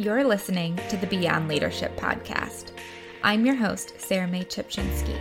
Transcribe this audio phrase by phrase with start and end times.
[0.00, 2.70] You're listening to the Beyond Leadership podcast.
[3.24, 5.18] I'm your host, Sarah Mae Chipchinsky.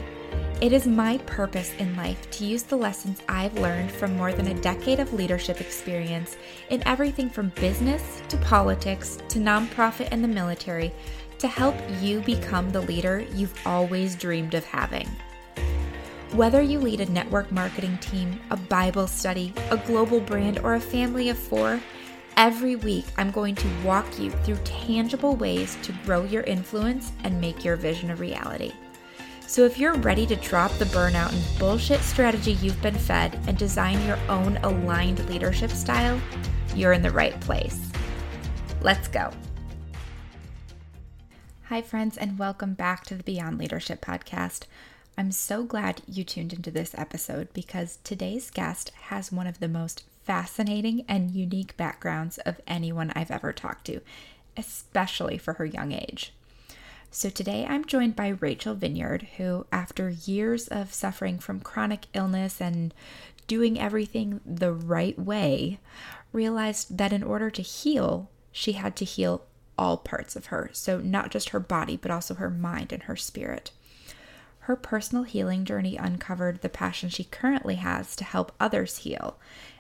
[0.62, 4.50] It is my purpose in life to use the lessons I've learned from more than
[4.50, 6.38] a decade of leadership experience
[6.70, 10.94] in everything from business to politics to nonprofit and the military
[11.40, 15.10] to help you become the leader you've always dreamed of having.
[16.34, 20.80] Whether you lead a network marketing team, a Bible study, a global brand, or a
[20.80, 21.82] family of four,
[22.38, 27.42] every week I'm going to walk you through tangible ways to grow your influence and
[27.42, 28.72] make your vision a reality.
[29.48, 33.58] So, if you're ready to drop the burnout and bullshit strategy you've been fed and
[33.58, 36.22] design your own aligned leadership style,
[36.76, 37.90] you're in the right place.
[38.82, 39.32] Let's go.
[41.70, 44.66] Hi, friends, and welcome back to the Beyond Leadership Podcast.
[45.18, 49.68] I'm so glad you tuned into this episode because today's guest has one of the
[49.68, 54.02] most fascinating and unique backgrounds of anyone I've ever talked to,
[54.58, 56.34] especially for her young age.
[57.10, 62.60] So today I'm joined by Rachel Vineyard, who, after years of suffering from chronic illness
[62.60, 62.94] and
[63.48, 65.80] doing everything the right way,
[66.34, 69.46] realized that in order to heal, she had to heal
[69.78, 70.70] all parts of her.
[70.74, 73.72] So, not just her body, but also her mind and her spirit.
[74.68, 79.40] Her personal healing journey uncovered the passion she currently has to help others heal,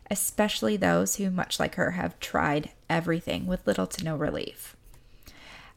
[0.09, 4.75] especially those who, much like her, have tried everything with little to no relief.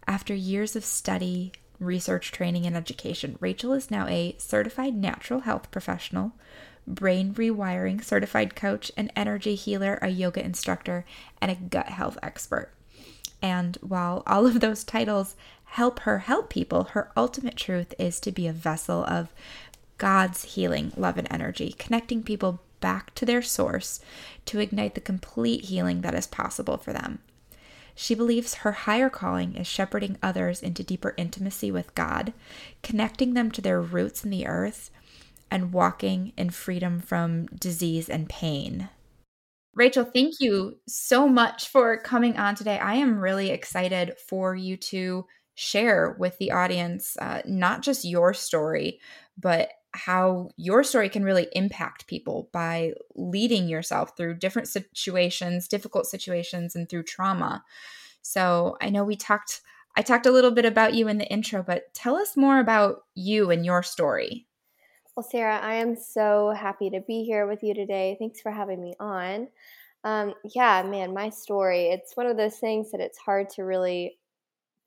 [0.06, 5.70] After years of study, research, training, and education, Rachel is now a certified natural health
[5.70, 6.32] professional,
[6.86, 11.04] brain rewiring certified coach, an energy healer, a yoga instructor,
[11.40, 12.72] and a gut health expert.
[13.42, 18.32] And while all of those titles help her help people, her ultimate truth is to
[18.32, 19.32] be a vessel of
[19.98, 24.00] God's healing, love, and energy, connecting people back to their source
[24.46, 27.20] to ignite the complete healing that is possible for them.
[27.94, 32.32] She believes her higher calling is shepherding others into deeper intimacy with God,
[32.82, 34.90] connecting them to their roots in the earth,
[35.50, 38.88] and walking in freedom from disease and pain.
[39.74, 42.78] Rachel, thank you so much for coming on today.
[42.78, 48.32] I am really excited for you to share with the audience uh, not just your
[48.32, 49.00] story,
[49.36, 56.06] but how your story can really impact people by leading yourself through different situations, difficult
[56.06, 57.64] situations, and through trauma.
[58.22, 59.62] So I know we talked,
[59.96, 63.04] I talked a little bit about you in the intro, but tell us more about
[63.14, 64.46] you and your story.
[65.16, 68.16] Well, Sarah, I am so happy to be here with you today.
[68.18, 69.48] Thanks for having me on.
[70.04, 74.18] Um, yeah, man, my story, it's one of those things that it's hard to really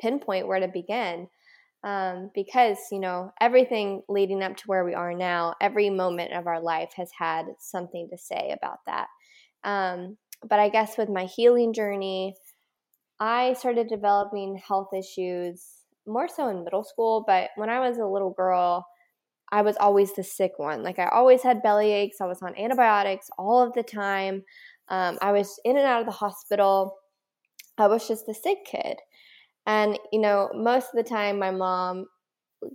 [0.01, 1.27] pinpoint where to begin
[1.83, 6.47] um, because you know everything leading up to where we are now every moment of
[6.47, 9.07] our life has had something to say about that.
[9.63, 10.17] Um,
[10.47, 12.35] but i guess with my healing journey
[13.19, 15.63] i started developing health issues
[16.05, 18.85] more so in middle school but when i was a little girl
[19.51, 20.83] i was always the sick one.
[20.83, 22.21] Like i always had belly aches.
[22.21, 24.44] I was on antibiotics all of the time.
[24.89, 26.97] Um, i was in and out of the hospital.
[27.77, 28.97] I was just the sick kid
[29.66, 32.07] and, you know, most of the time, my mom,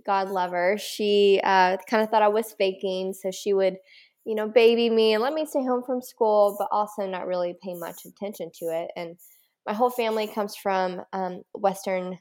[0.05, 3.13] God love her, she uh, kind of thought I was faking.
[3.13, 3.77] So she would,
[4.25, 7.55] you know, baby me and let me stay home from school, but also not really
[7.63, 8.91] pay much attention to it.
[8.95, 9.17] And
[9.65, 12.17] my whole family comes from um, Western,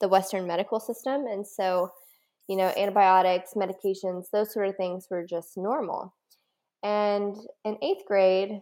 [0.00, 1.26] the Western medical system.
[1.26, 1.90] And so,
[2.48, 6.14] you know, antibiotics, medications, those sort of things were just normal.
[6.82, 8.60] And in eighth grade,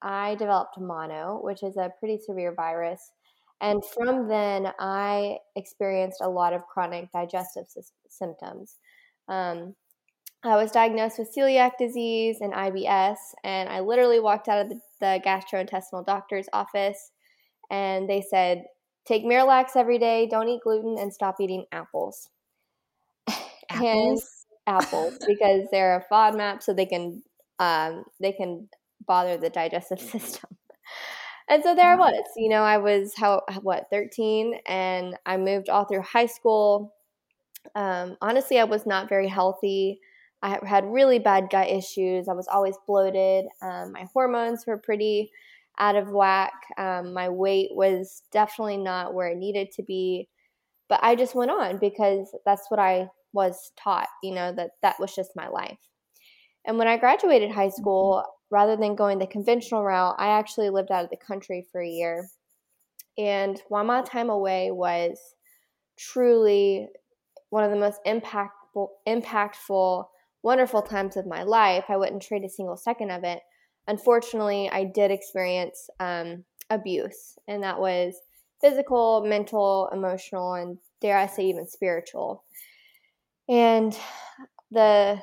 [0.00, 3.10] I developed mono, which is a pretty severe virus
[3.60, 8.76] and from then, I experienced a lot of chronic digestive sy- symptoms.
[9.28, 9.74] Um,
[10.44, 14.80] I was diagnosed with celiac disease and IBS, and I literally walked out of the,
[15.00, 17.10] the gastrointestinal doctor's office,
[17.70, 18.64] and they said,
[19.04, 22.30] "Take Miralax every day, don't eat gluten, and stop eating apples."
[23.70, 27.22] Apples, and apples, because they're a FODMAP, so they can
[27.58, 28.68] um, they can
[29.06, 30.56] bother the digestive system.
[31.48, 32.24] And so there I was.
[32.36, 36.94] You know, I was how what 13, and I moved all through high school.
[37.74, 40.00] Um, honestly, I was not very healthy.
[40.42, 42.28] I had really bad gut issues.
[42.28, 43.46] I was always bloated.
[43.60, 45.30] Um, my hormones were pretty
[45.78, 46.52] out of whack.
[46.76, 50.28] Um, my weight was definitely not where it needed to be.
[50.88, 54.08] But I just went on because that's what I was taught.
[54.22, 55.78] You know that that was just my life.
[56.64, 57.80] And when I graduated high mm-hmm.
[57.80, 61.80] school, rather than going the conventional route, I actually lived out of the country for
[61.80, 62.28] a year.
[63.16, 65.18] And while my time away was
[65.98, 66.88] truly
[67.50, 70.06] one of the most impactful, impactful,
[70.42, 73.40] wonderful times of my life, I wouldn't trade a single second of it.
[73.86, 78.14] Unfortunately, I did experience um, abuse, and that was
[78.60, 82.44] physical, mental, emotional, and dare I say even spiritual.
[83.48, 83.98] And
[84.70, 85.20] the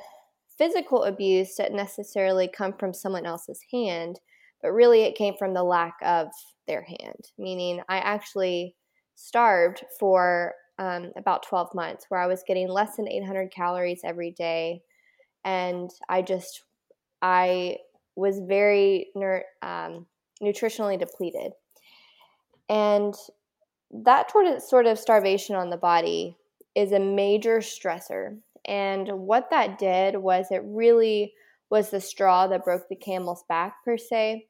[0.58, 4.20] physical abuse didn't necessarily come from someone else's hand,
[4.62, 6.28] but really it came from the lack of
[6.66, 8.74] their hand, meaning I actually
[9.14, 14.30] starved for um, about 12 months where I was getting less than 800 calories every
[14.32, 14.82] day.
[15.44, 16.62] And I just,
[17.22, 17.78] I
[18.14, 19.08] was very
[19.62, 20.06] um,
[20.42, 21.52] nutritionally depleted.
[22.68, 23.14] And
[23.90, 24.30] that
[24.62, 26.36] sort of starvation on the body
[26.74, 28.38] is a major stressor.
[28.66, 31.32] And what that did was it really
[31.70, 34.46] was the straw that broke the camel's back, per se.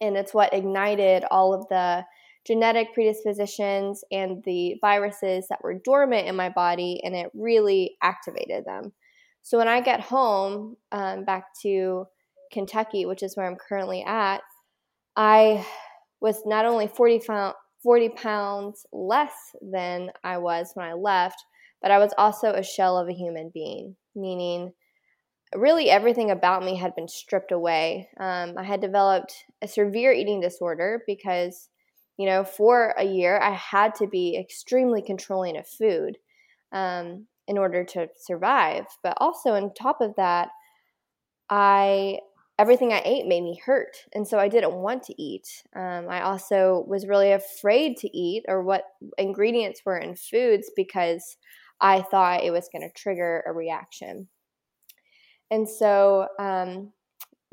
[0.00, 2.04] And it's what ignited all of the
[2.46, 8.64] genetic predispositions and the viruses that were dormant in my body, and it really activated
[8.64, 8.92] them.
[9.42, 12.06] So when I get home um, back to
[12.52, 14.40] Kentucky, which is where I'm currently at,
[15.16, 15.66] I
[16.20, 17.20] was not only 40,
[17.82, 21.42] 40 pounds less than I was when I left,
[21.82, 24.72] but I was also a shell of a human being, meaning
[25.54, 28.08] really everything about me had been stripped away.
[28.18, 31.68] Um, I had developed a severe eating disorder because,
[32.18, 36.18] you know, for a year I had to be extremely controlling of food
[36.72, 38.84] um, in order to survive.
[39.02, 40.48] But also, on top of that,
[41.48, 42.18] I
[42.58, 45.46] everything I ate made me hurt, and so I didn't want to eat.
[45.74, 48.84] Um, I also was really afraid to eat or what
[49.16, 51.36] ingredients were in foods because
[51.80, 54.28] I thought it was going to trigger a reaction.
[55.50, 56.92] And so um,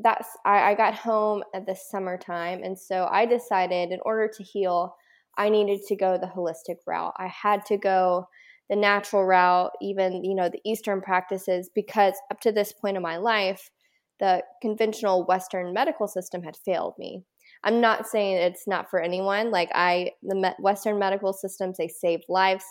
[0.00, 4.42] that's I, I got home at the summertime, and so I decided in order to
[4.42, 4.94] heal,
[5.38, 7.14] I needed to go the holistic route.
[7.16, 8.28] I had to go
[8.68, 13.02] the natural route, even you know the Eastern practices, because up to this point in
[13.02, 13.70] my life,
[14.20, 17.22] the conventional Western medical system had failed me.
[17.64, 19.50] I'm not saying it's not for anyone.
[19.50, 22.64] Like I, the Western medical systems, they saved lives.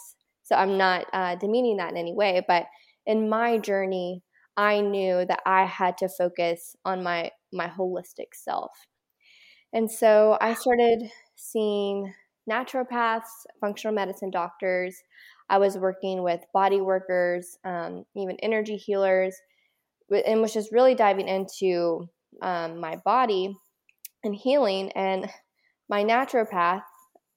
[0.45, 2.44] So I'm not uh, demeaning that in any way.
[2.47, 2.68] But
[3.06, 4.24] in my journey,
[4.57, 8.71] I knew that I had to focus on my my holistic self.
[9.74, 11.03] And so I started
[11.36, 12.13] seeing
[12.50, 14.95] naturopaths, functional medicine doctors.
[15.50, 19.36] I was working with body workers, um, even energy healers,
[20.09, 22.07] and was just really diving into
[22.42, 23.56] um, my body
[24.24, 24.92] and healing.
[24.94, 25.30] And
[25.89, 26.83] my naturopath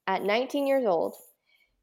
[0.07, 1.15] at 19 years old,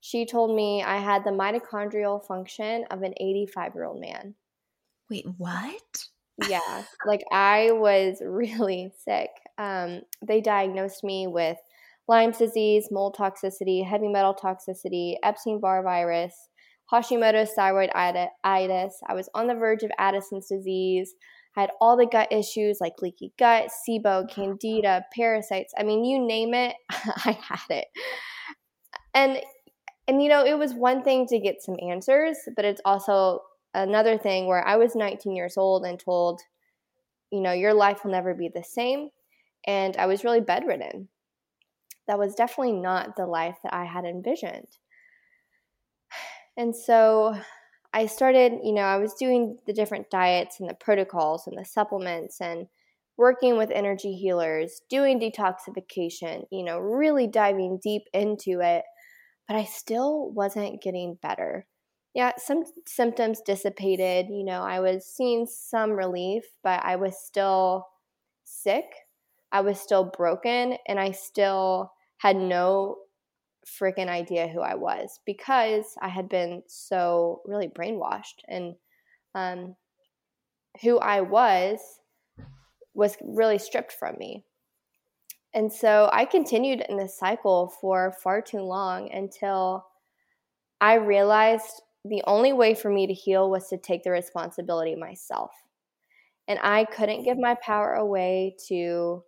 [0.06, 4.36] she told me I had the mitochondrial function of an 85 year old man.
[5.10, 6.06] Wait, what?
[6.48, 9.31] yeah, like I was really sick.
[9.57, 11.57] Um, they diagnosed me with
[12.07, 16.36] Lyme's disease, mold toxicity, heavy metal toxicity, Epstein Barr virus,
[16.94, 18.92] Hashimoto's thyroiditis.
[19.08, 21.16] I was on the verge of Addison's disease.
[21.58, 25.74] I had all the gut issues like leaky gut, SIBO, candida, parasites.
[25.75, 27.88] I mean, you name it, I had it.
[29.16, 29.42] And
[30.07, 33.42] and you know, it was one thing to get some answers, but it's also
[33.74, 36.42] another thing where I was 19 years old and told,
[37.31, 39.10] you know, your life will never be the same.
[39.68, 41.10] And I was really bedridden.
[42.07, 44.68] That was definitely not the life that I had envisioned.
[46.58, 47.36] And so
[47.94, 51.65] I started, you know, I was doing the different diets and the protocols and the
[51.65, 52.68] supplements and
[53.18, 58.84] working with energy healers, doing detoxification, you know, really diving deep into it.
[59.48, 61.68] But I still wasn't getting better
[62.16, 64.28] yeah, some symptoms dissipated.
[64.30, 67.86] You know, I was seeing some relief, but I was still
[68.46, 68.86] sick.
[69.52, 73.00] I was still broken, and I still had no
[73.68, 78.40] freaking idea who I was because I had been so really brainwashed.
[78.48, 78.75] And
[79.36, 79.75] um,
[80.82, 81.80] who I was
[82.94, 84.46] was really stripped from me.
[85.55, 89.85] And so I continued in this cycle for far too long until
[90.81, 95.51] I realized the only way for me to heal was to take the responsibility myself.
[96.50, 99.24] And I couldn't give my power away to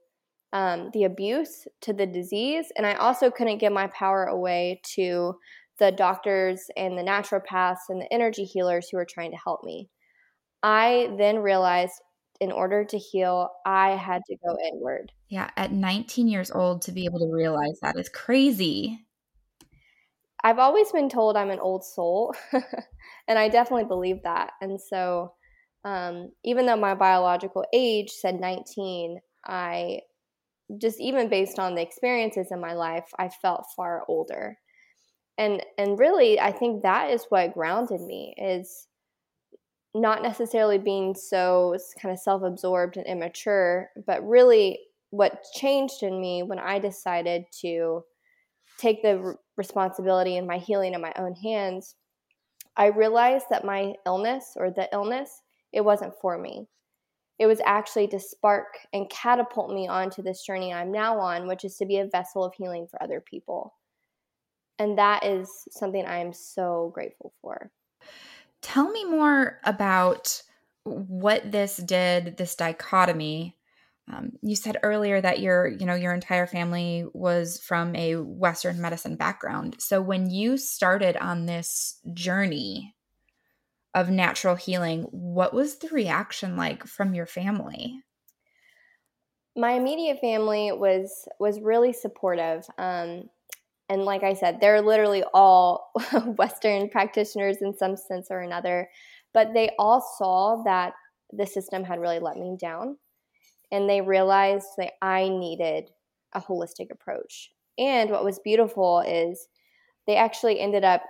[0.51, 5.35] um, the abuse, to the disease, and I also couldn't give my power away to
[5.79, 9.89] the doctors and the naturopaths and the energy healers who were trying to help me.
[10.61, 11.93] I then realized
[12.39, 15.11] in order to heal, I had to go inward.
[15.29, 19.05] Yeah, at 19 years old, to be able to realize that is crazy.
[20.43, 22.35] I've always been told I'm an old soul,
[23.27, 24.51] and I definitely believe that.
[24.61, 25.33] And so,
[25.83, 30.01] um, even though my biological age said 19, I
[30.79, 34.57] just even based on the experiences in my life, I felt far older.
[35.37, 38.87] And and really, I think that is what grounded me is
[40.01, 46.43] not necessarily being so kind of self-absorbed and immature, but really what changed in me
[46.43, 48.03] when I decided to
[48.77, 51.95] take the responsibility and my healing in my own hands,
[52.75, 55.41] I realized that my illness or the illness,
[55.73, 56.67] it wasn't for me.
[57.39, 61.63] It was actually to spark and catapult me onto this journey I'm now on, which
[61.63, 63.73] is to be a vessel of healing for other people.
[64.79, 67.71] And that is something I am so grateful for.
[68.61, 70.41] Tell me more about
[70.83, 73.57] what this did, this dichotomy.
[74.11, 78.79] Um, you said earlier that your, you know, your entire family was from a Western
[78.79, 79.75] medicine background.
[79.79, 82.95] So when you started on this journey
[83.93, 88.01] of natural healing, what was the reaction like from your family?
[89.55, 92.65] My immediate family was was really supportive.
[92.77, 93.23] Um,
[93.89, 95.91] and like I said, they're literally all
[96.37, 98.89] Western practitioners in some sense or another,
[99.33, 100.93] but they all saw that
[101.31, 102.97] the system had really let me down.
[103.71, 105.89] And they realized that I needed
[106.33, 107.51] a holistic approach.
[107.77, 109.47] And what was beautiful is
[110.05, 111.03] they actually ended up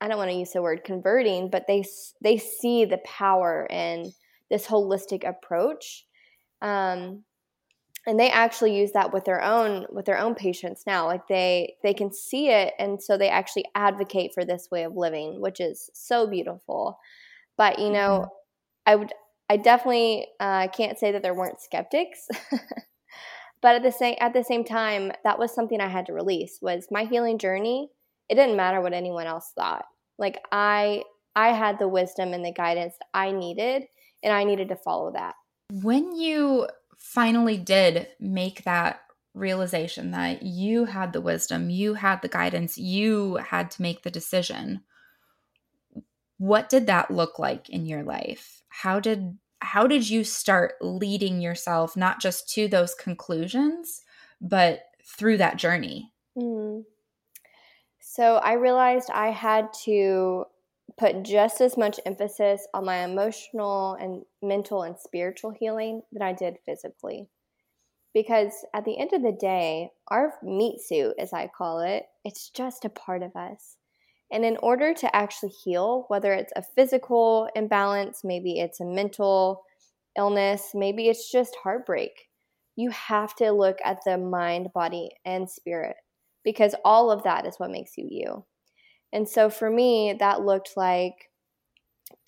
[0.00, 1.82] I don't want to use the word converting, but they
[2.22, 4.12] they see the power in
[4.50, 6.04] this holistic approach.
[6.60, 7.24] Um,
[8.06, 11.06] and they actually use that with their own with their own patients now.
[11.06, 14.96] Like they they can see it and so they actually advocate for this way of
[14.96, 16.98] living which is so beautiful.
[17.56, 18.28] But you know mm-hmm.
[18.86, 19.12] i would
[19.48, 22.28] i definitely uh, can't say that there weren't skeptics.
[23.62, 26.58] But at the same at the same time that was something i had to release
[26.62, 27.90] was my healing journey.
[28.28, 29.86] It didn't matter what anyone else thought.
[30.18, 31.02] Like i
[31.34, 33.84] i had the wisdom and the guidance i needed
[34.22, 35.34] and i needed to follow that.
[35.82, 36.68] When you
[37.06, 39.00] finally did make that
[39.32, 44.10] realization that you had the wisdom, you had the guidance, you had to make the
[44.10, 44.80] decision.
[46.38, 48.62] What did that look like in your life?
[48.68, 54.02] How did how did you start leading yourself not just to those conclusions,
[54.40, 56.12] but through that journey?
[56.36, 56.82] Mm.
[58.00, 60.44] So I realized I had to
[60.98, 66.32] put just as much emphasis on my emotional and mental and spiritual healing than I
[66.32, 67.28] did physically.
[68.14, 72.48] Because at the end of the day, our meat suit, as I call it, it's
[72.48, 73.76] just a part of us.
[74.32, 79.62] And in order to actually heal, whether it's a physical imbalance, maybe it's a mental
[80.16, 82.12] illness, maybe it's just heartbreak,
[82.74, 85.96] you have to look at the mind, body, and spirit
[86.44, 88.44] because all of that is what makes you you.
[89.16, 91.30] And so for me, that looked like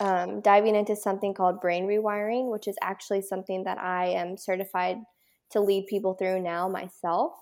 [0.00, 4.96] um, diving into something called brain rewiring, which is actually something that I am certified
[5.50, 7.32] to lead people through now myself.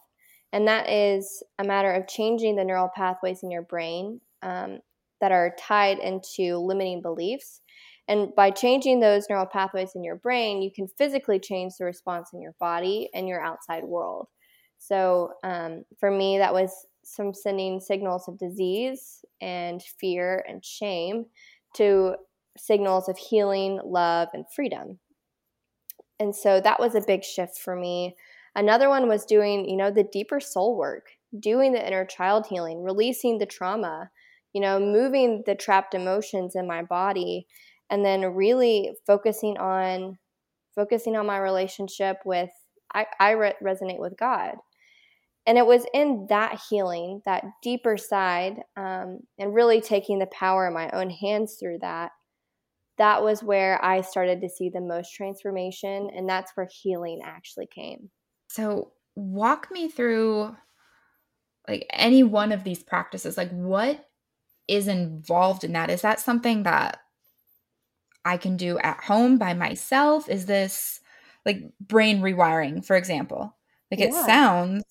[0.53, 4.81] And that is a matter of changing the neural pathways in your brain um,
[5.21, 7.61] that are tied into limiting beliefs.
[8.09, 12.31] And by changing those neural pathways in your brain, you can physically change the response
[12.35, 14.27] in your body and your outside world.
[14.79, 16.73] So um, for me, that was
[17.07, 21.27] some sending signals of disease and fear and shame
[21.77, 22.17] to
[22.59, 24.99] signals of healing, love, and freedom.
[26.19, 28.17] And so that was a big shift for me.
[28.57, 32.83] Another one was doing, you know, the deeper soul work, doing the inner child healing,
[32.83, 34.11] releasing the trauma,
[34.53, 37.47] you know, moving the trapped emotions in my body,
[37.89, 40.19] and then really focusing on
[40.75, 42.51] focusing on my relationship with
[42.93, 44.57] I, I re- resonate with God
[45.47, 50.67] and it was in that healing, that deeper side, um, and really taking the power
[50.67, 52.11] in my own hands through that,
[52.99, 56.11] that was where I started to see the most transformation.
[56.15, 58.11] And that's where healing actually came.
[58.49, 60.57] So, walk me through
[61.69, 63.37] like any one of these practices.
[63.37, 64.05] Like, what
[64.67, 65.91] is involved in that?
[65.91, 66.99] Is that something that
[68.25, 70.29] I can do at home by myself?
[70.29, 71.01] Is this
[71.45, 73.57] like brain rewiring, for example?
[73.93, 74.07] Like, yeah.
[74.07, 74.83] it sounds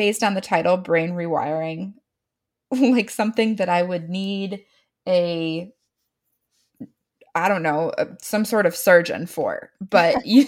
[0.00, 1.92] based on the title brain rewiring.
[2.72, 4.64] Like something that i would need
[5.06, 5.72] a
[7.34, 7.92] i don't know
[8.22, 9.72] some sort of surgeon for.
[9.80, 10.46] But you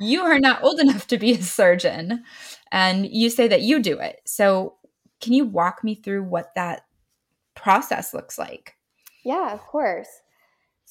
[0.00, 2.24] you are not old enough to be a surgeon
[2.72, 4.20] and you say that you do it.
[4.26, 4.74] So
[5.20, 6.84] can you walk me through what that
[7.54, 8.74] process looks like?
[9.24, 10.08] Yeah of course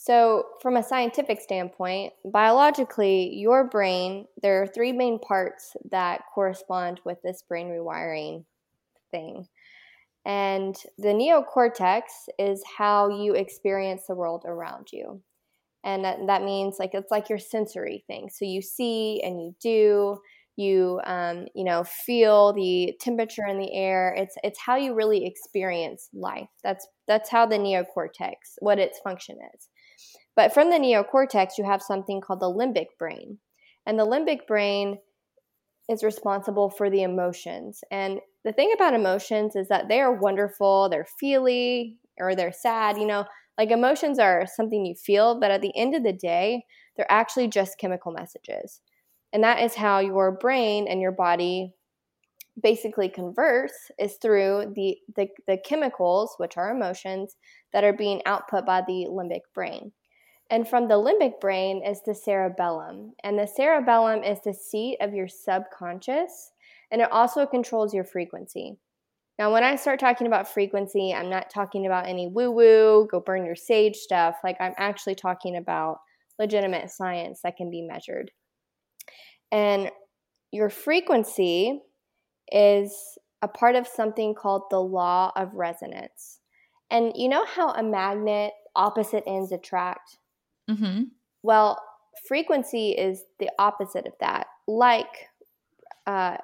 [0.04, 7.00] so, from a scientific standpoint, biologically, your brain, there are three main parts that correspond
[7.06, 8.46] with this brain rewiring
[9.12, 9.48] thing.
[10.26, 12.02] And the neocortex
[12.40, 15.22] is how you experience the world around you.
[15.84, 18.32] And that, that means like it's like your sensory thing.
[18.34, 20.20] So you see and you do,
[20.56, 25.26] you um, you know feel the temperature in the air it's it's how you really
[25.26, 29.70] experience life that's that's how the neocortex what its function is
[30.42, 33.38] but from the neocortex, you have something called the limbic brain.
[33.86, 34.98] And the limbic brain
[35.88, 37.84] is responsible for the emotions.
[37.92, 42.98] And the thing about emotions is that they are wonderful, they're feely, or they're sad.
[42.98, 43.26] You know,
[43.60, 46.66] like emotions are something you feel, but at the end of the day,
[46.98, 48.82] they're actually just chemical messages.
[49.34, 51.76] And that is how your brain and your body
[52.64, 57.36] basically converse is through the, the, the chemicals, which are emotions,
[57.74, 59.92] that are being output by the limbic brain.
[60.52, 63.14] And from the limbic brain is the cerebellum.
[63.24, 66.52] And the cerebellum is the seat of your subconscious,
[66.92, 68.78] and it also controls your frequency.
[69.40, 73.22] Now, when I start talking about frequency, I'm not talking about any woo woo, go
[73.22, 74.36] burn your sage stuff.
[74.44, 76.00] Like, I'm actually talking about
[76.38, 78.30] legitimate science that can be measured.
[79.54, 79.90] And
[80.52, 81.82] your frequency
[82.52, 82.94] is
[83.42, 86.42] a part of something called the law of resonance.
[86.92, 90.18] And you know how a magnet opposite ends attract?
[90.70, 91.04] Mm-hmm.
[91.44, 91.82] Well,
[92.28, 94.48] frequency is the opposite of that.
[94.68, 95.30] Like
[96.08, 96.38] uh,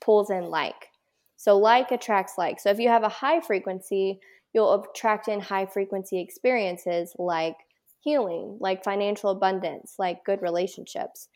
[0.00, 0.88] pulls in like.
[1.36, 2.60] So, like attracts like.
[2.60, 4.20] So, if you have a high frequency,
[4.52, 7.56] you'll attract in high frequency experiences like
[8.00, 11.28] healing, like financial abundance, like good relationships.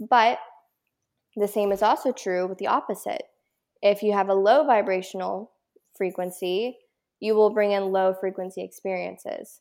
[0.00, 0.38] But
[1.36, 3.22] the same is also true with the opposite.
[3.82, 5.52] If you have a low vibrational
[5.96, 6.78] frequency,
[7.20, 9.60] you will bring in low frequency experiences.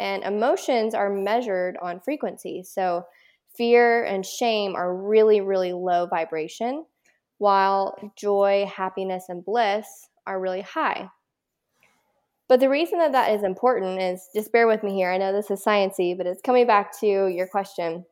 [0.00, 2.62] And emotions are measured on frequency.
[2.62, 3.04] So,
[3.54, 6.86] fear and shame are really, really low vibration
[7.36, 11.10] while joy, happiness, and bliss are really high.
[12.48, 15.12] But the reason that that is important is just bear with me here.
[15.12, 18.06] I know this is sciency, but it's coming back to your question.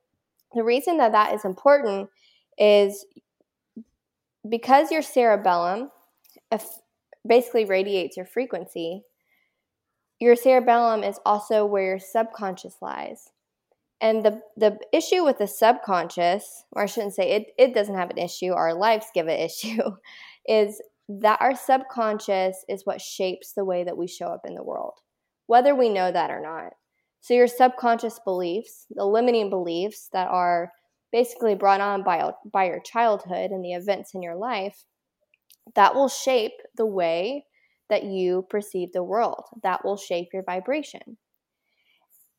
[0.54, 2.10] The reason that that is important
[2.58, 3.06] is
[4.48, 5.90] because your cerebellum
[7.26, 9.02] basically radiates your frequency.
[10.20, 13.30] Your cerebellum is also where your subconscious lies.
[14.00, 18.10] And the the issue with the subconscious, or I shouldn't say it, it doesn't have
[18.10, 19.90] an issue, our lives give an issue,
[20.46, 24.62] is that our subconscious is what shapes the way that we show up in the
[24.62, 24.94] world,
[25.46, 26.74] whether we know that or not.
[27.20, 30.72] So your subconscious beliefs, the limiting beliefs that are
[31.10, 34.84] basically brought on by, by your childhood and the events in your life,
[35.74, 37.44] that will shape the way
[37.88, 39.44] that you perceive the world.
[39.62, 41.16] That will shape your vibration.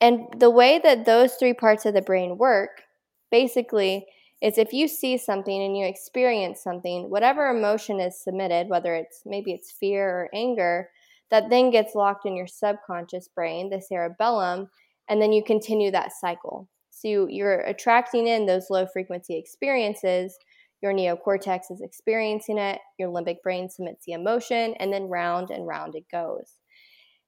[0.02, 2.84] And the way that those three parts of the brain work
[3.32, 4.06] basically
[4.42, 9.24] is if you see something and you experience something, whatever emotion is submitted, whether it's
[9.26, 10.90] maybe it's fear or anger,
[11.30, 14.70] that then gets locked in your subconscious brain, the cerebellum,
[15.10, 16.70] and then you continue that cycle.
[16.92, 20.38] So you, are attracting in those low frequency experiences.
[20.82, 25.68] Your neocortex is experiencing it, your limbic brain submits the emotion, and then round and
[25.68, 26.54] round it goes.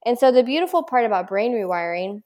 [0.06, 2.24] And so the beautiful part about brain rewiring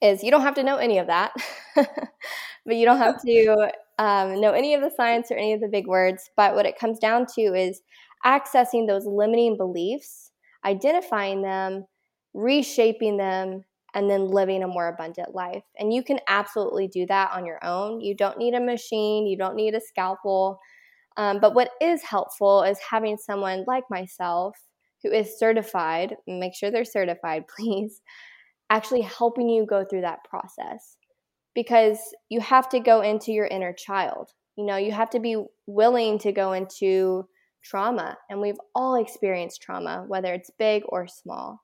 [0.00, 1.32] is you don't have to know any of that,
[1.74, 5.68] but you don't have to um, know any of the science or any of the
[5.68, 6.30] big words.
[6.36, 7.80] But what it comes down to is
[8.24, 10.30] accessing those limiting beliefs,
[10.64, 11.86] identifying them,
[12.32, 15.62] reshaping them, and then living a more abundant life.
[15.78, 18.00] And you can absolutely do that on your own.
[18.00, 20.58] You don't need a machine, you don't need a scalpel.
[21.16, 24.56] Um, but what is helpful is having someone like myself
[25.02, 28.00] who is certified, make sure they're certified, please,
[28.70, 30.96] actually helping you go through that process
[31.54, 34.30] because you have to go into your inner child.
[34.56, 37.28] You know, you have to be willing to go into
[37.62, 41.60] trauma, and we've all experienced trauma, whether it's big or small.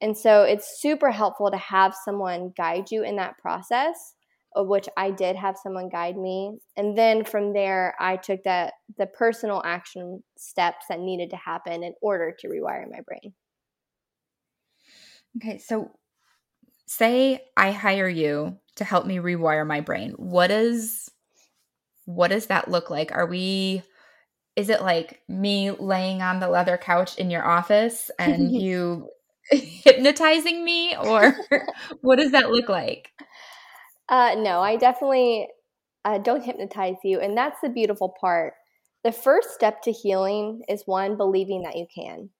[0.00, 4.14] And so it's super helpful to have someone guide you in that process,
[4.54, 6.58] of which I did have someone guide me.
[6.76, 11.82] And then from there, I took that the personal action steps that needed to happen
[11.82, 13.34] in order to rewire my brain.
[15.36, 15.90] Okay, so
[16.86, 20.12] say I hire you to help me rewire my brain.
[20.12, 21.10] What is
[22.04, 23.12] what does that look like?
[23.12, 23.82] Are we
[24.54, 29.08] is it like me laying on the leather couch in your office and you
[29.50, 31.36] hypnotizing me or
[32.00, 33.10] what does that look like?
[34.08, 35.48] Uh, no, I definitely
[36.04, 37.20] uh, don't hypnotize you.
[37.20, 38.54] And that's the beautiful part.
[39.04, 42.30] The first step to healing is one, believing that you can.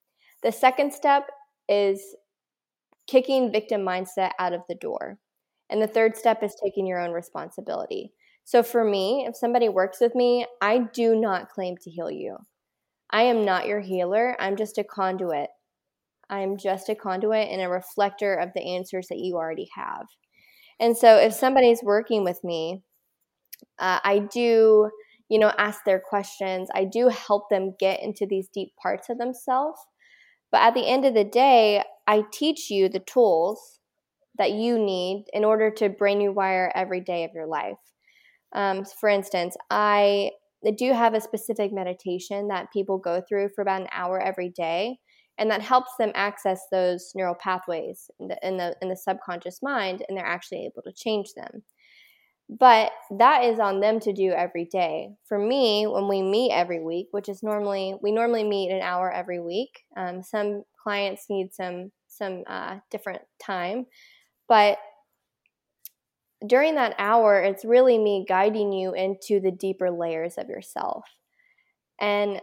[0.42, 1.28] The second step
[1.68, 2.00] is
[3.06, 5.18] kicking victim mindset out of the door.
[5.70, 8.12] And the third step is taking your own responsibility.
[8.44, 12.36] So for me, if somebody works with me, I do not claim to heal you.
[13.10, 14.36] I am not your healer.
[14.40, 15.50] I'm just a conduit
[16.28, 20.06] I'm just a conduit and a reflector of the answers that you already have.
[20.80, 22.82] And so if somebody's working with me,
[23.78, 24.90] uh, I do,
[25.28, 26.68] you know, ask their questions.
[26.74, 29.78] I do help them get into these deep parts of themselves.
[30.52, 33.80] But at the end of the day, I teach you the tools
[34.38, 37.78] that you need in order to brain rewire every day of your life.
[38.54, 40.32] Um, for instance, I
[40.76, 44.98] do have a specific meditation that people go through for about an hour every day
[45.38, 49.62] and that helps them access those neural pathways in the, in the in the subconscious
[49.62, 51.62] mind and they're actually able to change them.
[52.48, 55.10] But that is on them to do every day.
[55.28, 59.10] For me when we meet every week which is normally we normally meet an hour
[59.10, 63.86] every week um, some clients need some some uh, different time.
[64.48, 64.78] But
[66.46, 71.04] during that hour it's really me guiding you into the deeper layers of yourself.
[72.00, 72.40] And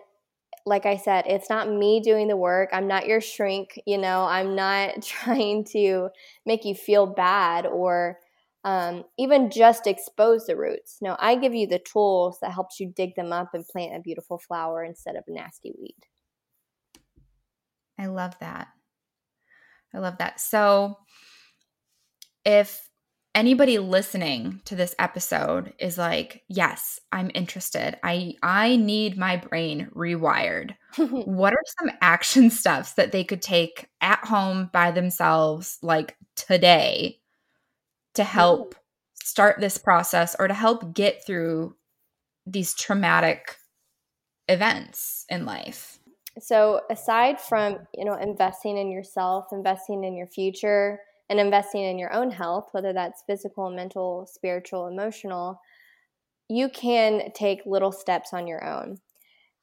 [0.66, 2.70] like I said, it's not me doing the work.
[2.72, 3.80] I'm not your shrink.
[3.86, 6.10] You know, I'm not trying to
[6.46, 8.20] make you feel bad or
[8.64, 11.00] um, even just expose the roots.
[11.02, 14.00] No, I give you the tools that helps you dig them up and plant a
[14.00, 15.96] beautiful flower instead of a nasty weed.
[18.00, 18.70] I love that.
[19.94, 20.40] I love that.
[20.40, 20.98] So,
[22.46, 22.90] if
[23.36, 27.98] anybody listening to this episode is like, "Yes, I'm interested.
[28.04, 33.90] I I need my brain rewired." what are some action steps that they could take
[34.02, 37.20] at home by themselves like today
[38.14, 38.76] to help
[39.16, 41.76] start this process or to help get through
[42.46, 43.58] these traumatic
[44.48, 46.00] events in life?
[46.40, 51.98] So, aside from, you know, investing in yourself, investing in your future, and investing in
[51.98, 55.60] your own health, whether that's physical, mental, spiritual, emotional,
[56.50, 58.98] you can take little steps on your own.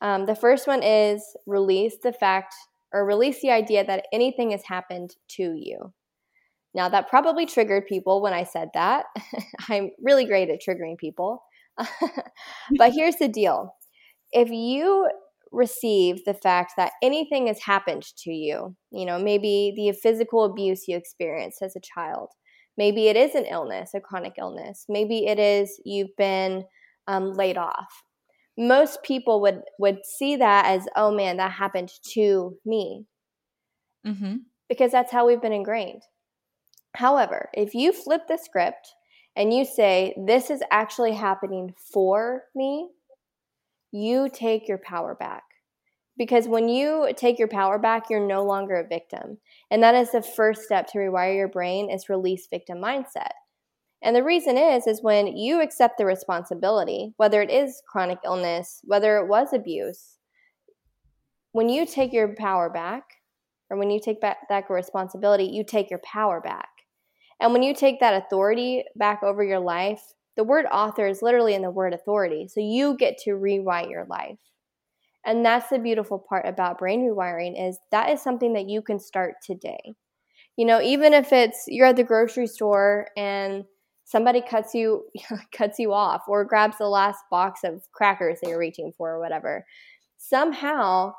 [0.00, 2.54] Um, the first one is release the fact
[2.92, 5.92] or release the idea that anything has happened to you.
[6.74, 9.06] Now, that probably triggered people when I said that.
[9.68, 11.42] I'm really great at triggering people.
[12.78, 13.74] but here's the deal
[14.32, 15.08] if you
[15.52, 18.76] receive the fact that anything has happened to you.
[18.90, 22.30] You know, maybe the physical abuse you experienced as a child.
[22.76, 24.86] Maybe it is an illness, a chronic illness.
[24.88, 26.64] Maybe it is you've been
[27.06, 28.04] um, laid off.
[28.56, 33.06] Most people would would see that as, oh man, that happened to me,
[34.06, 34.36] mm-hmm.
[34.68, 36.02] because that's how we've been ingrained.
[36.94, 38.94] However, if you flip the script
[39.36, 42.88] and you say, this is actually happening for me,
[43.92, 45.42] you take your power back.
[46.16, 49.38] Because when you take your power back, you're no longer a victim.
[49.70, 53.30] And that is the first step to rewire your brain is release victim mindset.
[54.02, 58.80] And the reason is is when you accept the responsibility, whether it is chronic illness,
[58.84, 60.16] whether it was abuse,
[61.52, 63.04] when you take your power back
[63.70, 66.68] or when you take back that responsibility, you take your power back.
[67.40, 70.02] And when you take that authority back over your life,
[70.40, 72.48] the word author is literally in the word authority.
[72.48, 74.38] So you get to rewrite your life.
[75.26, 78.98] And that's the beautiful part about brain rewiring is that is something that you can
[78.98, 79.96] start today.
[80.56, 83.64] You know, even if it's you're at the grocery store and
[84.06, 85.04] somebody cuts you
[85.52, 89.20] cuts you off or grabs the last box of crackers that you're reaching for or
[89.20, 89.66] whatever.
[90.16, 91.12] Somehow,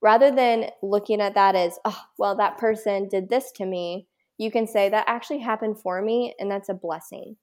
[0.00, 4.06] rather than looking at that as, oh, well, that person did this to me,
[4.38, 7.34] you can say that actually happened for me and that's a blessing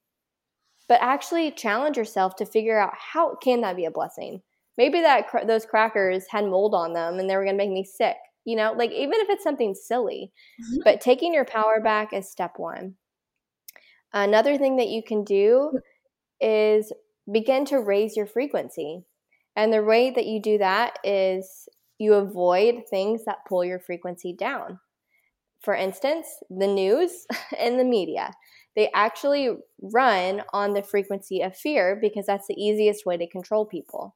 [0.88, 4.42] but actually challenge yourself to figure out how can that be a blessing?
[4.78, 7.72] Maybe that cr- those crackers had mold on them and they were going to make
[7.72, 8.74] me sick you know?
[8.76, 10.82] Like even if it's something silly mm-hmm.
[10.84, 12.96] but taking your power back is step one.
[14.14, 15.80] Another thing that you can do
[16.40, 16.94] is
[17.32, 19.04] begin to raise your frequency
[19.58, 21.68] and the way that you do that is
[22.00, 24.80] you avoid things that pull your frequency down.
[25.62, 27.28] For instance the news
[27.60, 28.32] and the media
[28.78, 29.50] they actually
[29.82, 34.16] run on the frequency of fear because that's the easiest way to control people.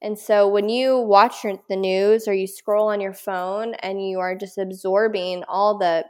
[0.00, 4.20] And so when you watch the news or you scroll on your phone and you
[4.20, 6.06] are just absorbing all the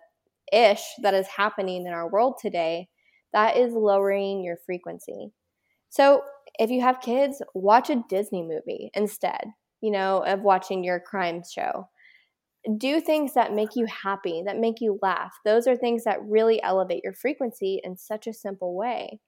[0.53, 2.89] ish that is happening in our world today,
[3.33, 5.33] that is lowering your frequency.
[5.91, 6.23] So
[6.61, 9.47] if you have kids, watch a Disney movie instead,
[9.81, 11.89] you know, of watching your crime show
[12.79, 15.35] do things that make you happy, that make you laugh.
[15.45, 19.21] Those are things that really elevate your frequency in such a simple way.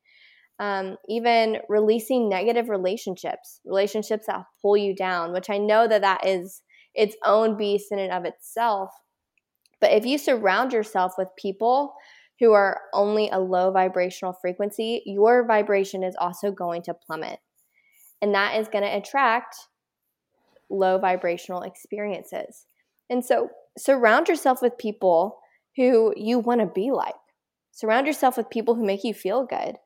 [0.59, 6.27] Um, even releasing negative relationships, relationships that pull you down, which I know that that
[6.27, 6.63] is
[6.95, 8.91] its own beast in and of itself.
[9.83, 11.93] But if you surround yourself with people
[12.41, 17.39] who are only a low vibrational frequency, your vibration is also going to plummet.
[18.23, 19.57] And that is going to attract
[20.71, 22.67] low vibrational experiences.
[23.09, 25.39] And so surround yourself with people
[25.77, 27.15] who you want to be like.
[27.73, 29.77] Surround yourself with people who make you feel good.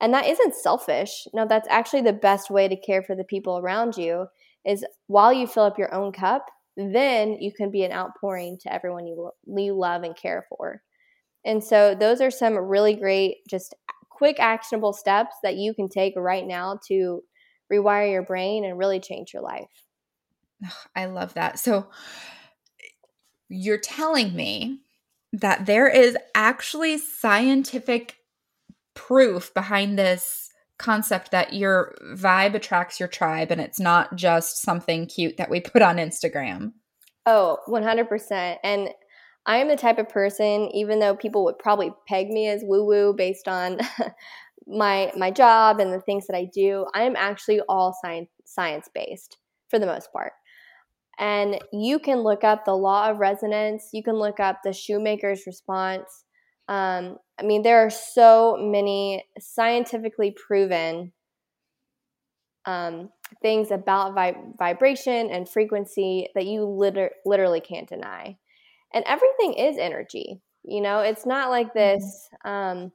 [0.00, 1.26] And that isn't selfish.
[1.32, 4.26] No, that's actually the best way to care for the people around you
[4.64, 6.46] is while you fill up your own cup,
[6.76, 10.82] then you can be an outpouring to everyone you, you love and care for.
[11.44, 13.74] And so those are some really great just
[14.08, 17.22] quick actionable steps that you can take right now to
[17.72, 19.86] rewire your brain and really change your life.
[20.94, 21.58] I love that.
[21.58, 21.88] So
[23.50, 24.80] you're telling me
[25.32, 28.16] that there is actually scientific
[28.94, 35.06] proof behind this concept that your vibe attracts your tribe and it's not just something
[35.06, 36.72] cute that we put on Instagram.
[37.26, 38.56] Oh, 100%.
[38.64, 38.88] And
[39.46, 42.84] I am the type of person, even though people would probably peg me as woo
[42.84, 43.78] woo based on
[44.66, 48.88] my my job and the things that I do, I am actually all science science
[48.94, 50.32] based for the most part.
[51.20, 53.90] And you can look up the law of resonance.
[53.92, 56.24] You can look up the shoemaker's response.
[56.66, 61.12] Um, I mean, there are so many scientifically proven
[62.64, 63.10] um,
[63.42, 68.38] things about vi- vibration and frequency that you liter- literally can't deny.
[68.94, 70.40] And everything is energy.
[70.64, 71.78] You know, it's not like mm-hmm.
[71.78, 72.28] this.
[72.44, 72.92] Um,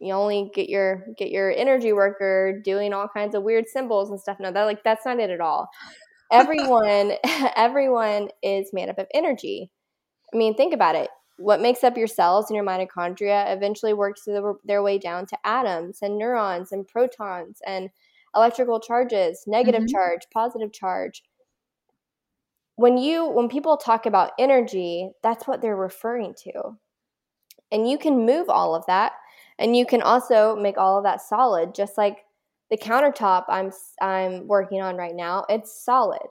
[0.00, 4.20] you only get your get your energy worker doing all kinds of weird symbols and
[4.20, 4.38] stuff.
[4.40, 5.68] No, that like that's not it at all.
[6.32, 7.12] Everyone,
[7.56, 9.70] everyone is made up of energy.
[10.32, 11.10] I mean, think about it.
[11.36, 14.26] What makes up your cells and your mitochondria eventually works
[14.64, 17.90] their way down to atoms and neurons and protons and
[18.36, 19.92] electrical charges, negative mm-hmm.
[19.92, 21.22] charge, positive charge.
[22.76, 26.76] When you when people talk about energy, that's what they're referring to.
[27.70, 29.12] And you can move all of that
[29.58, 32.24] and you can also make all of that solid just like
[32.70, 36.26] the countertop I'm I'm working on right now, it's solid.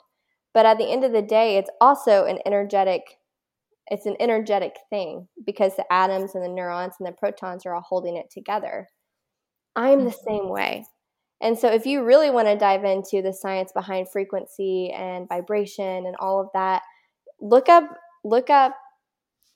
[0.54, 3.02] But at the end of the day, it's also an energetic
[3.88, 7.82] it's an energetic thing because the atoms and the neurons and the protons are all
[7.82, 8.88] holding it together.
[9.76, 10.28] I'm the mm-hmm.
[10.28, 10.86] same way.
[11.41, 16.06] And so if you really want to dive into the science behind frequency and vibration
[16.06, 16.82] and all of that,
[17.41, 17.84] look up
[18.24, 18.74] look up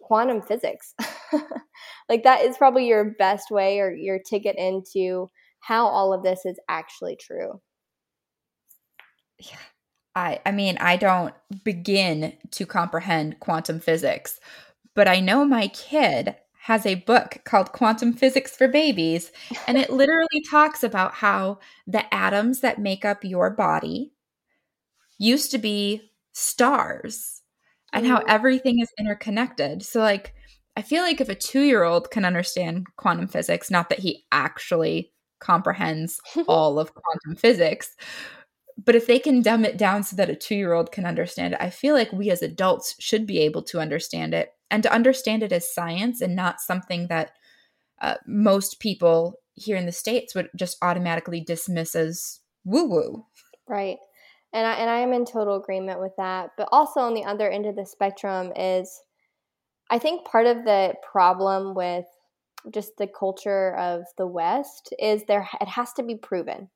[0.02, 0.94] quantum physics.
[2.10, 5.30] like that is probably your best way or your ticket into
[5.62, 7.62] how all of this is actually true.
[9.39, 9.58] Yeah.
[10.15, 14.39] I I mean, I don't begin to comprehend quantum physics,
[14.96, 16.36] but I know my kid
[16.67, 19.32] has a book called Quantum Physics for Babies,
[19.67, 24.12] and it literally talks about how the atoms that make up your body
[25.17, 27.41] used to be stars
[27.93, 28.26] and how mm.
[28.28, 29.82] everything is interconnected.
[29.82, 30.34] So, like,
[30.76, 34.26] I feel like if a two year old can understand quantum physics, not that he
[34.32, 37.95] actually comprehends all of quantum physics,
[38.84, 41.54] but if they can dumb it down so that a two year old can understand
[41.54, 44.93] it, I feel like we as adults should be able to understand it and to
[44.93, 47.32] understand it as science and not something that
[48.02, 53.26] uh, most people here in the States would just automatically dismiss as woo woo.
[53.67, 53.97] Right.
[54.54, 56.52] And I, and I am in total agreement with that.
[56.58, 59.02] But also on the other end of the spectrum is
[59.89, 62.06] I think part of the problem with
[62.74, 66.70] just the culture of the West is there it has to be proven.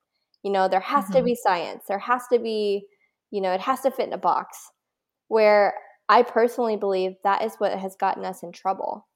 [0.43, 1.13] You know, there has mm-hmm.
[1.13, 1.83] to be science.
[1.87, 2.85] There has to be,
[3.29, 4.71] you know, it has to fit in a box.
[5.27, 5.73] Where
[6.09, 9.07] I personally believe that is what has gotten us in trouble.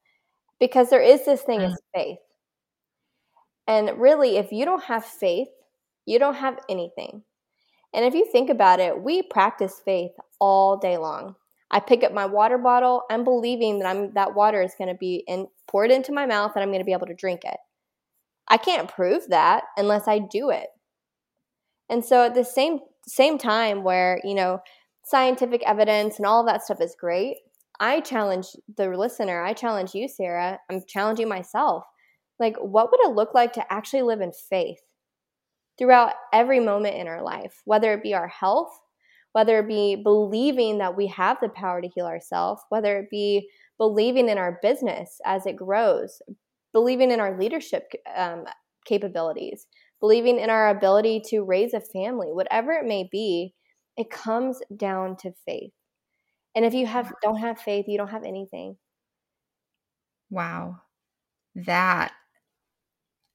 [0.59, 1.73] Because there is this thing mm-hmm.
[1.73, 2.19] as faith.
[3.67, 5.49] And really, if you don't have faith,
[6.05, 7.23] you don't have anything.
[7.93, 11.35] And if you think about it, we practice faith all day long.
[11.75, 14.97] I pick up my water bottle, I'm believing that I'm that water is going to
[14.97, 17.57] be in, poured into my mouth and I'm going to be able to drink it.
[18.47, 20.67] I can't prove that unless I do it.
[21.89, 24.59] And so at the same same time where, you know,
[25.03, 27.39] scientific evidence and all that stuff is great,
[27.77, 31.83] I challenge the listener, I challenge you, Sarah, I'm challenging myself.
[32.39, 34.79] Like what would it look like to actually live in faith
[35.77, 38.79] throughout every moment in our life, whether it be our health,
[39.35, 43.49] whether it be believing that we have the power to heal ourselves, whether it be
[43.77, 46.21] believing in our business as it grows,
[46.71, 48.45] believing in our leadership um,
[48.85, 49.67] capabilities,
[49.99, 53.53] believing in our ability to raise a family, whatever it may be,
[53.97, 55.73] it comes down to faith.
[56.55, 58.77] And if you have don't have faith, you don't have anything.
[60.29, 60.77] Wow.
[61.55, 62.13] That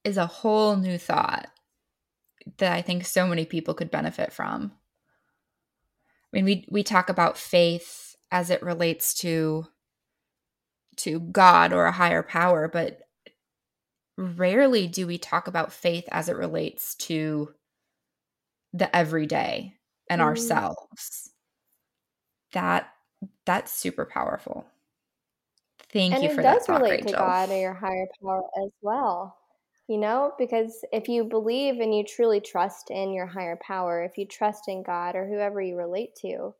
[0.03, 1.45] is a whole new thought
[2.57, 4.71] that I think so many people could benefit from.
[6.33, 9.65] I mean, we we talk about faith as it relates to
[10.97, 12.99] to God or a higher power, but
[14.17, 17.53] rarely do we talk about faith as it relates to
[18.73, 19.73] the everyday
[20.09, 20.25] and mm.
[20.25, 21.31] ourselves.
[22.53, 22.89] That
[23.45, 24.65] that's super powerful.
[25.91, 26.45] Thank and you for that.
[26.45, 27.11] And It does relate Rachel.
[27.11, 29.37] to God or your higher power as well.
[29.91, 34.17] You know, because if you believe and you truly trust in your higher power, if
[34.17, 36.55] you trust in God or whoever you relate to,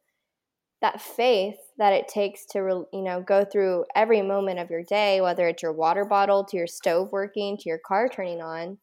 [0.82, 5.22] that faith that it takes to you know go through every moment of your day
[5.22, 8.78] whether it's your water bottle to your stove working to your car turning on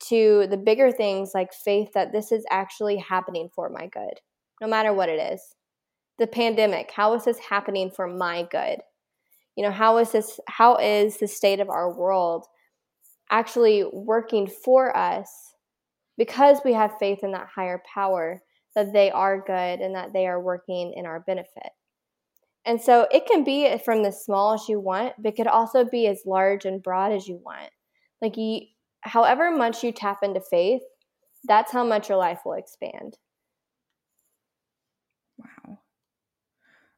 [0.00, 4.20] to the bigger things like faith that this is actually happening for my good,
[4.60, 5.54] no matter what it is.
[6.18, 8.80] The pandemic, how is this happening for my good?
[9.56, 12.44] You know, how is this, how is the state of our world
[13.30, 15.54] actually working for us
[16.18, 18.42] because we have faith in that higher power
[18.74, 21.70] that they are good and that they are working in our benefit.
[22.66, 25.84] And so it can be from the small as you want, but it could also
[25.84, 27.70] be as large and broad as you want.
[28.20, 28.60] Like you,
[29.00, 30.82] however much you tap into faith,
[31.44, 33.16] that's how much your life will expand.
[35.38, 35.78] Wow.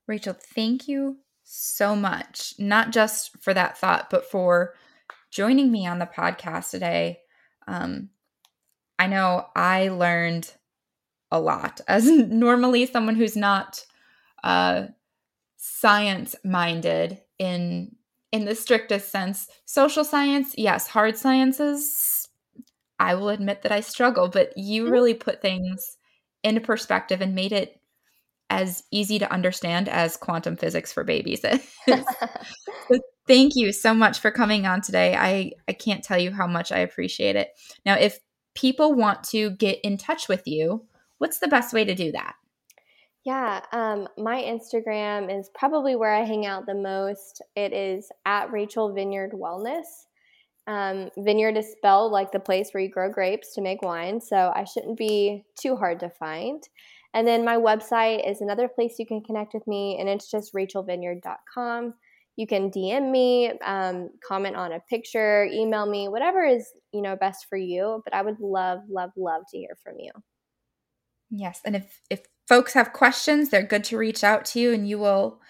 [0.09, 4.75] Rachel, thank you so much, not just for that thought, but for
[5.33, 7.19] joining me on the podcast today.
[7.67, 8.11] Um,
[8.99, 10.53] I know I learned
[11.33, 13.85] a lot as normally someone who's not
[14.45, 14.87] uh,
[15.57, 17.97] science minded in
[18.31, 19.49] in the strictest sense.
[19.67, 22.29] Social science, yes, hard sciences,
[22.99, 24.93] I will admit that I struggle, but you mm-hmm.
[24.93, 25.99] really put things
[26.45, 27.81] into perspective and made it
[28.49, 31.41] as easy to understand as quantum physics for babies
[31.89, 31.99] so
[33.27, 35.15] thank you so much for coming on today.
[35.15, 37.51] I, I can't tell you how much I appreciate it.
[37.85, 38.19] Now, if
[38.55, 40.85] people want to get in touch with you,
[41.19, 42.35] what's the best way to do that?
[43.25, 47.41] Yeah, um, my Instagram is probably where I hang out the most.
[47.55, 50.07] It is at Rachel Vineyard Wellness.
[50.67, 54.53] Um, vineyard is spelled like the place where you grow grapes to make wine, so
[54.55, 56.63] I shouldn't be too hard to find.
[57.15, 60.55] And then my website is another place you can connect with me, and it's just
[60.55, 61.95] rachelvineyard.com.
[62.37, 67.17] You can DM me, um, comment on a picture, email me, whatever is you know
[67.17, 68.03] best for you.
[68.05, 70.11] But I would love, love, love to hear from you.
[71.31, 74.89] Yes, and if if folks have questions, they're good to reach out to you, and
[74.89, 75.41] you will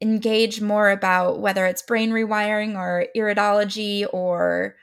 [0.00, 4.76] engage more about whether it's brain rewiring or iridology or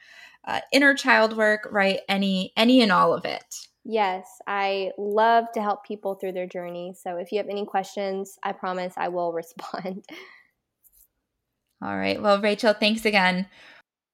[0.45, 1.99] uh, inner child work, right?
[2.07, 3.67] Any any and all of it.
[3.83, 6.93] Yes, I love to help people through their journey.
[7.01, 10.05] So if you have any questions, I promise I will respond.
[11.81, 12.21] All right.
[12.21, 13.47] Well, Rachel, thanks again.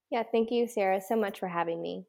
[0.09, 2.05] Yeah, thank you, Sarah, so much for having me.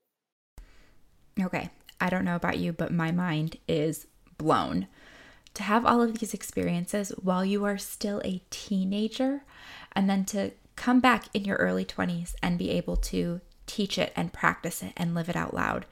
[1.41, 1.71] Okay.
[2.01, 4.89] I don't know about you, but my mind is blown.
[5.55, 9.45] To have all of these experiences while you are still a teenager,
[9.93, 14.13] and then to come back in your early 20s and be able to teach it
[14.17, 15.87] and practice it and live it out loud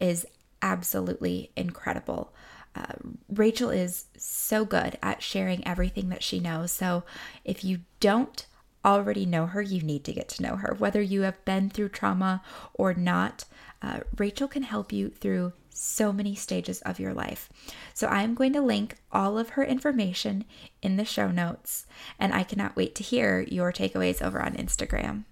[0.00, 0.26] is
[0.62, 2.32] absolutely incredible.
[2.74, 2.92] Uh,
[3.28, 6.70] Rachel is so good at sharing everything that she knows.
[6.70, 7.04] So
[7.44, 8.46] if you don't
[8.86, 10.74] already know her, you need to get to know her.
[10.78, 13.44] Whether you have been through trauma or not,
[13.82, 17.50] uh, Rachel can help you through so many stages of your life.
[17.92, 20.44] So I'm going to link all of her information
[20.80, 21.86] in the show notes,
[22.18, 25.24] and I cannot wait to hear your takeaways over on Instagram.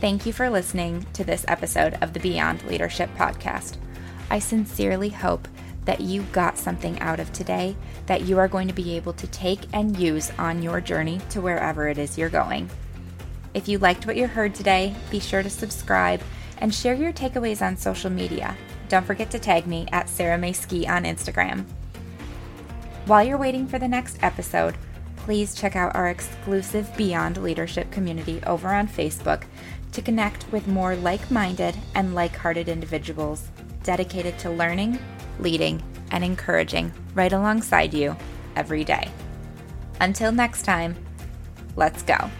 [0.00, 3.78] Thank you for listening to this episode of the Beyond Leadership Podcast.
[4.30, 5.48] I sincerely hope
[5.84, 9.26] that you got something out of today that you are going to be able to
[9.28, 12.68] take and use on your journey to wherever it is you're going.
[13.52, 16.20] If you liked what you heard today, be sure to subscribe
[16.58, 18.56] and share your takeaways on social media.
[18.88, 21.64] Don't forget to tag me at Sarah May Ski on Instagram.
[23.06, 24.76] While you're waiting for the next episode,
[25.16, 29.44] please check out our exclusive Beyond Leadership community over on Facebook
[29.92, 33.48] to connect with more like minded and like hearted individuals
[33.84, 34.98] dedicated to learning,
[35.38, 38.16] leading, and encouraging right alongside you
[38.56, 39.10] every day.
[40.00, 40.96] Until next time,
[41.76, 42.30] let's go.